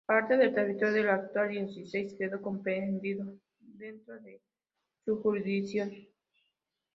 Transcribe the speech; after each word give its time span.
Parte 0.07 0.35
del 0.35 0.51
territorio 0.55 0.93
de 0.95 1.03
la 1.03 1.13
actual 1.13 1.49
diócesis 1.49 2.15
quedó 2.17 2.41
comprendido 2.41 3.37
dentro 3.59 4.19
de 4.19 4.41
su 5.05 5.21
jurisdicción. 5.21 5.91